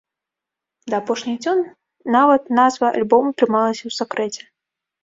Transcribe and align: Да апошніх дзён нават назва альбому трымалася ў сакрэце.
Да 0.93 0.97
апошніх 1.01 1.35
дзён 1.43 1.59
нават 2.17 2.41
назва 2.61 2.87
альбому 2.99 3.27
трымалася 3.39 3.83
ў 3.89 4.01
сакрэце. 4.01 4.41